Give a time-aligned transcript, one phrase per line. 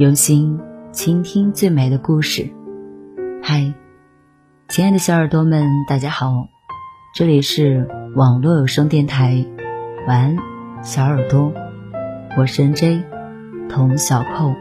[0.00, 0.58] 用，心
[0.92, 2.50] 倾听最美的故事。
[3.42, 3.74] 嗨，
[4.70, 6.48] 亲爱的小耳朵们，大家好，
[7.14, 7.86] 这里是
[8.16, 9.44] 网络有声电台，
[10.08, 10.36] 晚安，
[10.82, 11.52] 小耳朵，
[12.38, 13.04] 我是 N J
[13.68, 14.54] 童小扣。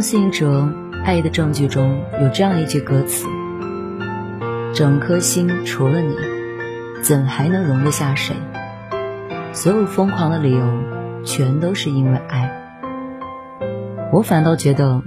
[0.00, 0.62] 张信哲
[1.04, 3.28] 《爱的证据》中有这样一句歌词
[4.72, 6.16] ：“整颗心除了你，
[7.02, 8.34] 怎还能容得下谁？
[9.52, 10.64] 所有疯狂的理由，
[11.22, 12.50] 全都是因为爱。”
[14.10, 15.02] 我反倒觉得，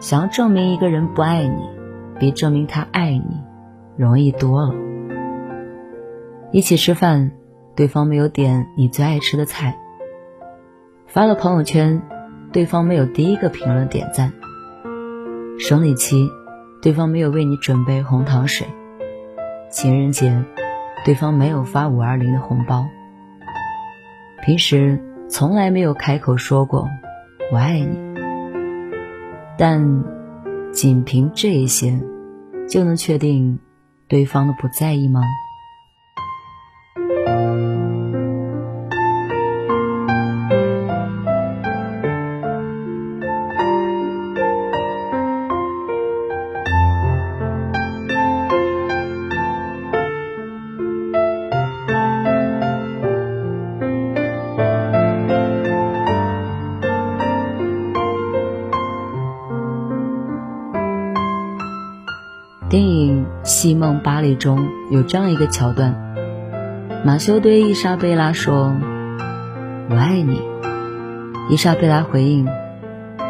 [0.00, 1.68] 想要证明一个人不爱你，
[2.18, 3.42] 比证明他爱你
[3.98, 4.72] 容易多了。
[6.52, 7.32] 一起吃饭，
[7.76, 9.76] 对方没有点你最爱吃的菜，
[11.06, 12.00] 发了朋友圈。
[12.52, 14.30] 对方没有第一个评论点赞。
[15.58, 16.30] 生理期，
[16.82, 18.66] 对方没有为你准备红糖水。
[19.70, 20.44] 情人节，
[21.04, 22.86] 对方没有发五二零的红包。
[24.44, 26.88] 平时从来没有开口说过
[27.50, 27.98] 我爱你。
[29.56, 30.04] 但
[30.72, 31.98] 仅凭这一些，
[32.68, 33.58] 就能确定
[34.08, 35.22] 对方的不在意吗？
[64.02, 65.94] 巴黎》中有这样一个桥段：
[67.04, 68.74] 马修对伊莎贝拉说
[69.88, 70.42] ：“我爱你。”
[71.48, 72.48] 伊莎贝拉回应：“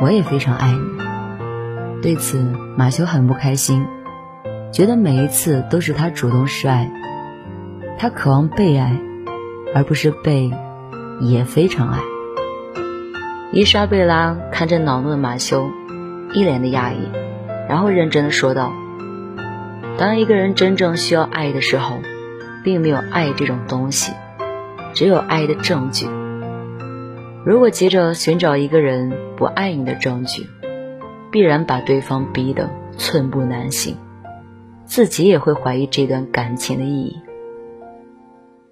[0.00, 0.81] 我也非常爱你。”
[2.03, 2.44] 对此，
[2.77, 3.84] 马修很不开心，
[4.72, 6.91] 觉得每一次都是他主动示爱，
[7.99, 8.99] 他渴望被爱，
[9.75, 10.50] 而不是被，
[11.21, 12.00] 也非常爱。
[13.53, 15.71] 伊莎贝拉看着恼怒的马修，
[16.33, 16.97] 一脸的压抑，
[17.69, 18.72] 然后认真的说道。
[19.98, 22.00] 当一个人真正需要爱的时候，
[22.64, 24.12] 并没有爱这种东西，
[24.94, 26.06] 只有爱的证据。
[27.44, 30.47] 如果急着寻找一个人不爱你的证据，
[31.30, 33.97] 必然把对方逼得寸步难行，
[34.84, 37.20] 自己也会怀疑这段感情的意义。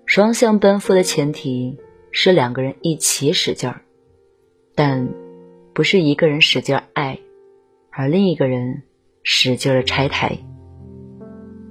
[0.06, 1.78] 双向奔赴的前提
[2.10, 3.82] 是两个人一起使劲儿，
[4.75, 5.08] 但
[5.75, 7.19] 不是一个人使劲儿爱，
[7.91, 8.82] 而另一个人
[9.22, 10.38] 使劲的拆台。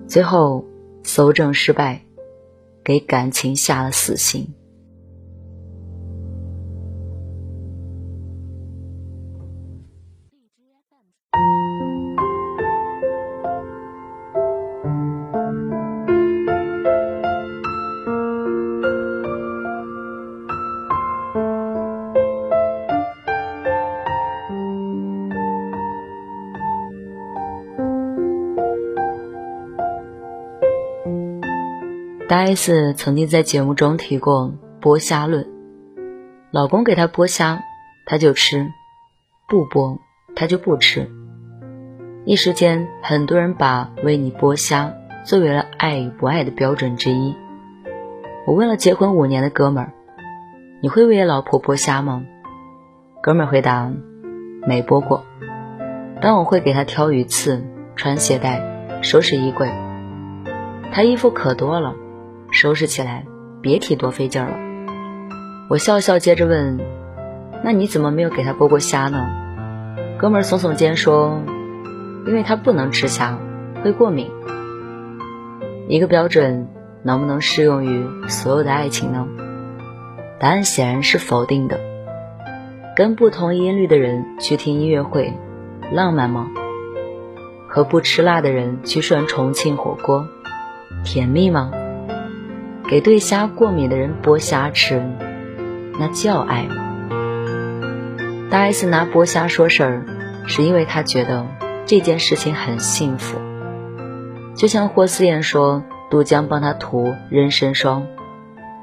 [0.09, 0.65] 最后，
[1.03, 2.01] 搜证失败，
[2.83, 4.51] 给感情下了死刑。
[32.29, 35.47] 大 S 曾经在节目中提过剥虾论，
[36.51, 37.63] 老公给她剥虾，
[38.05, 38.67] 她就吃；
[39.47, 39.97] 不剥，
[40.35, 41.09] 她就不吃。
[42.25, 44.93] 一时间，很多人把为你剥虾
[45.25, 47.33] 作为了爱与不爱的标准之一。
[48.45, 49.93] 我问了结婚五年的哥们儿
[50.83, 52.23] ：“你会为老婆剥虾吗？”
[53.23, 53.91] 哥们儿回答
[54.67, 55.25] ：“没剥过，
[56.21, 57.65] 但我会给她挑鱼刺、
[57.95, 59.67] 穿鞋带、收拾衣柜。
[60.91, 61.95] 她衣服可多了。”
[62.51, 63.25] 收拾起来，
[63.61, 64.57] 别提多费劲了。
[65.69, 66.79] 我笑笑，接着问
[67.63, 69.27] ：“那你怎么没有给他剥过虾呢？”
[70.17, 71.41] 哥们儿耸耸肩说
[72.25, 73.37] ：“因为他不能吃虾，
[73.83, 74.31] 会过敏。”
[75.87, 76.67] 一个标准
[77.03, 79.27] 能不能适用于所有的爱情呢？
[80.39, 81.79] 答案显然是否定的。
[82.95, 85.33] 跟不同音律的人去听音乐会，
[85.91, 86.47] 浪漫吗？
[87.69, 90.27] 和不吃辣的人去涮重庆火锅，
[91.05, 91.71] 甜蜜吗？
[92.89, 94.99] 给对虾过敏的人剥虾吃，
[95.99, 96.87] 那叫爱吗？
[98.49, 100.05] 大 S 拿剥虾说事儿，
[100.47, 101.45] 是因为她觉得
[101.85, 103.37] 这件事情很幸福。
[104.55, 108.07] 就像霍思燕说杜江帮她涂人参霜，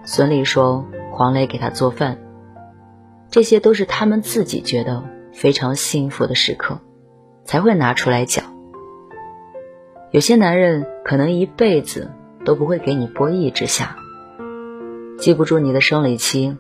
[0.05, 2.19] 孙俪说黄磊给她做饭，
[3.29, 6.79] 这些都是他们自己觉得非常幸福的时刻，
[7.45, 8.45] 才会拿出来讲。
[10.13, 12.13] 有些男人可能一辈子
[12.47, 13.97] 都不会给你剥一只虾，
[15.19, 16.57] 记不住你的生理期，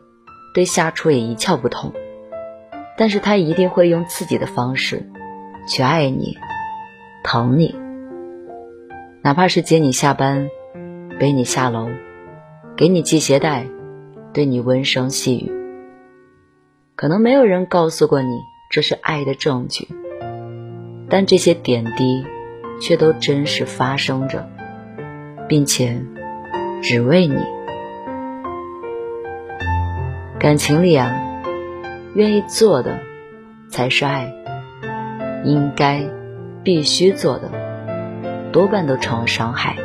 [0.52, 1.94] 对下厨也一窍不通。
[2.98, 5.08] 但是他一定会用自己的方式，
[5.68, 6.36] 去爱你，
[7.22, 7.76] 疼你。
[9.22, 10.50] 哪怕是接你下班，
[11.20, 11.88] 背你下楼，
[12.76, 13.66] 给你系鞋带，
[14.32, 15.52] 对你温声细语。
[16.96, 18.40] 可能没有人告诉过你
[18.72, 19.86] 这是爱的证据，
[21.08, 22.24] 但这些点滴，
[22.80, 24.48] 却都真实发生着，
[25.48, 26.02] 并且，
[26.82, 27.36] 只为你。
[30.38, 31.22] 感情里啊。
[32.14, 32.98] 愿意做的
[33.68, 34.32] 才是爱，
[35.44, 36.02] 应该
[36.64, 37.50] 必须做的，
[38.52, 39.76] 多半都成了伤害。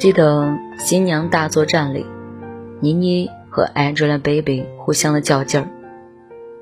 [0.00, 0.44] 记得
[0.78, 2.06] 《新娘大作战》里，
[2.80, 5.68] 倪妮和 Angelababy 互相的较劲儿。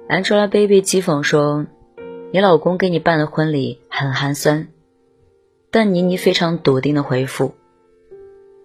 [0.08, 1.64] Angelababy 讥讽说
[2.34, 4.66] ：“你老公给你办的婚礼很寒酸。”
[5.70, 7.54] 但倪妮非常笃定的回复：“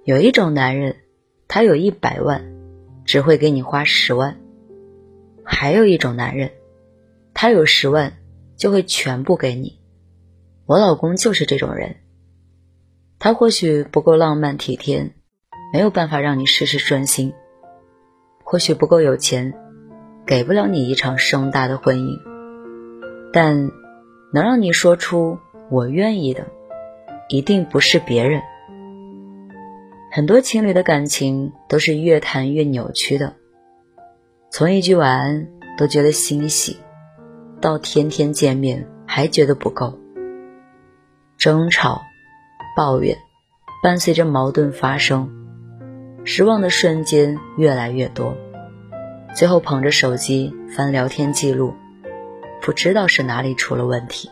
[0.06, 0.96] 有一种男人，
[1.48, 2.44] 他有一百万，
[3.06, 4.38] 只会给你花十万；
[5.44, 6.50] 还有一种男人，
[7.36, 8.14] 他有十万，
[8.58, 9.78] 就会全部给你。
[10.66, 11.98] 我老公就是这种人。”
[13.24, 15.14] 他或许不够浪漫体贴，
[15.72, 17.32] 没有办法让你事事顺心；
[18.44, 19.54] 或许不够有钱，
[20.26, 22.20] 给不了你一场盛大的婚姻。
[23.32, 23.72] 但
[24.34, 25.38] 能让你说出
[25.72, 26.48] “我愿意”的，
[27.30, 28.42] 一定不是别人。
[30.12, 33.38] 很多情侣的感情都是越谈越扭曲的，
[34.52, 35.48] 从一句晚安
[35.78, 36.76] 都觉得欣喜，
[37.62, 39.98] 到天天见面还觉得不够，
[41.38, 42.02] 争吵。
[42.76, 43.18] 抱怨
[43.82, 45.30] 伴随着矛盾发生，
[46.24, 48.36] 失望的瞬间越来越多，
[49.36, 51.74] 最后捧着手机翻聊天记录，
[52.62, 54.30] 不知道是哪里出了问题。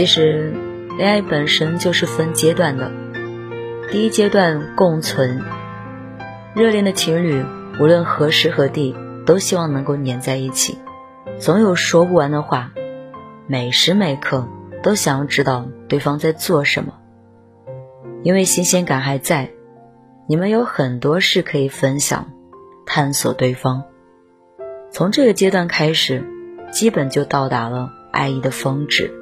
[0.00, 0.54] 其实，
[0.96, 2.90] 恋爱本身就是分阶段的。
[3.90, 5.42] 第一阶段共存，
[6.54, 7.44] 热恋的情侣
[7.78, 10.78] 无论何时何地都希望能够黏在一起，
[11.38, 12.72] 总有说不完的话，
[13.46, 14.48] 每时每刻
[14.82, 16.94] 都想要知道对方在做什么。
[18.22, 19.50] 因为新鲜感还在，
[20.26, 22.32] 你们有很多事可以分享、
[22.86, 23.84] 探索对方。
[24.90, 26.24] 从这个阶段开始，
[26.72, 29.19] 基本就到达了爱意的峰值。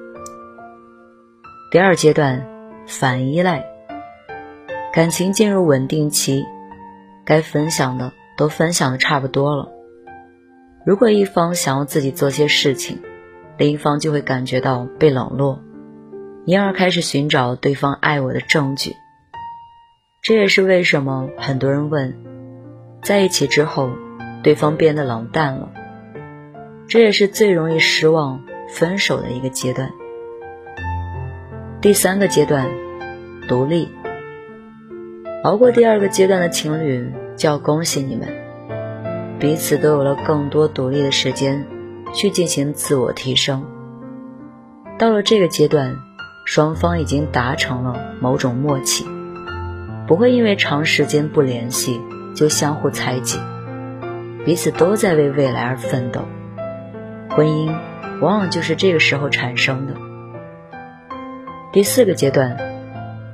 [1.71, 2.47] 第二阶段，
[2.87, 3.63] 反依赖，
[4.91, 6.47] 感情进入稳定期，
[7.27, 9.69] 该分享的都分享的差不多了。
[10.87, 13.03] 如果一方想要自己做些事情，
[13.59, 15.63] 另一方就会感觉到被冷落，
[16.47, 18.95] 因而开始寻找对方爱我的证据。
[20.23, 22.17] 这也是为什么很多人问，
[23.03, 23.91] 在一起之后，
[24.43, 25.69] 对方变得冷淡了，
[26.89, 29.93] 这也是最容易失望、分手的一个阶段。
[31.81, 32.69] 第三个阶段，
[33.47, 33.89] 独立。
[35.45, 38.27] 熬过第二个阶段的情侣，就要恭喜你们，
[39.39, 41.65] 彼此都有了更多独立的时间，
[42.13, 43.65] 去进行自我提升。
[44.99, 45.95] 到了这个阶段，
[46.45, 49.07] 双方已经达成了某种默契，
[50.09, 52.01] 不会因为长时间不联系
[52.35, 53.39] 就相互猜忌，
[54.45, 56.23] 彼此都在为未来而奋斗。
[57.31, 57.73] 婚姻
[58.21, 60.08] 往往就是这个时候产生的。
[61.71, 62.57] 第四个阶段，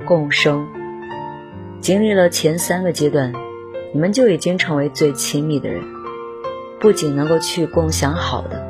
[0.05, 0.67] 共生。
[1.81, 3.33] 经历了前三个阶段，
[3.93, 5.85] 你们就已经成为最亲密的人，
[6.81, 8.67] 不仅能够去共享好的，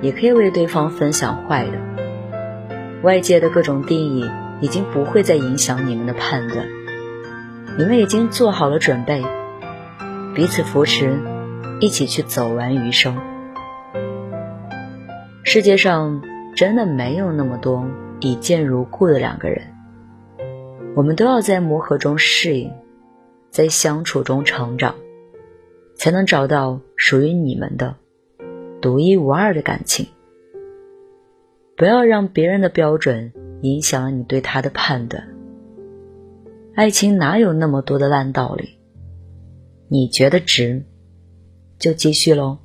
[0.00, 1.78] 也可以为对方分享坏的。
[3.02, 4.28] 外界的各种定义
[4.60, 6.66] 已经不会再影响你们的判断，
[7.78, 9.24] 你们已经做好了准备，
[10.34, 11.16] 彼此扶持，
[11.78, 13.16] 一起去走完余生。
[15.44, 16.22] 世界上
[16.56, 17.86] 真的没有那么多
[18.20, 19.62] 一见如故的两个人。
[20.94, 22.72] 我们都要在磨合中适应，
[23.50, 24.94] 在相处中成长，
[25.94, 27.94] 才能找到属于你们的
[28.80, 30.06] 独一无二的感情。
[31.76, 35.28] 不要让别人的标准影响了你对他的判断。
[36.74, 38.78] 爱情哪有那么多的烂道理？
[39.88, 40.84] 你觉得值，
[41.78, 42.58] 就继续喽。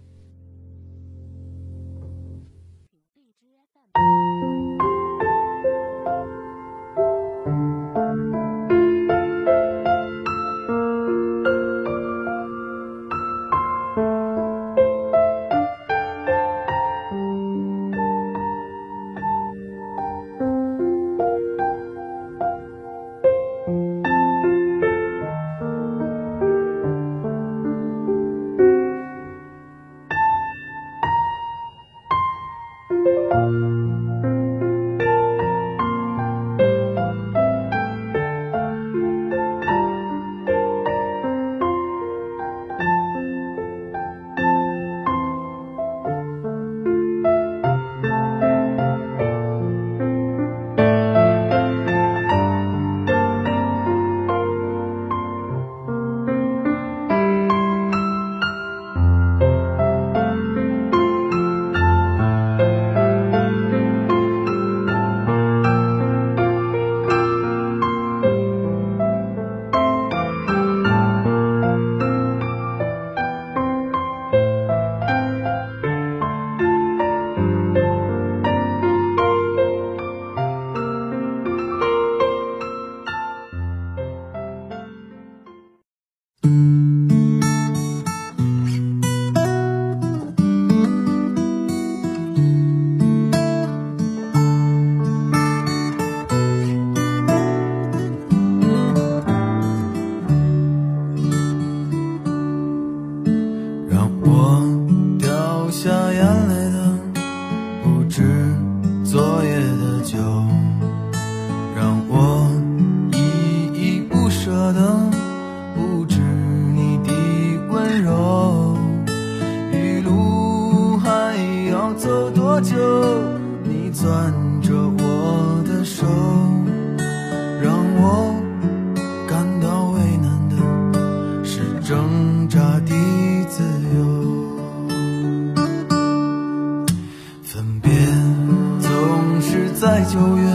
[139.82, 140.46] 在九月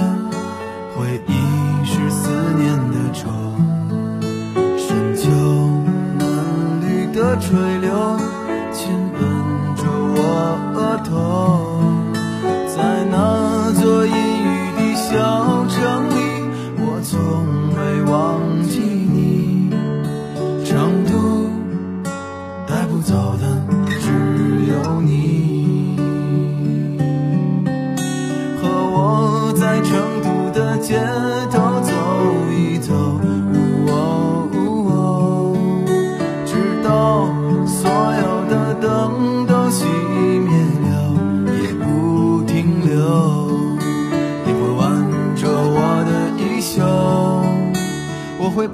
[0.95, 3.29] 回忆是思念的愁
[4.79, 5.29] 深秋
[6.17, 7.96] 嫩绿的垂柳